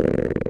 [0.00, 0.49] あ!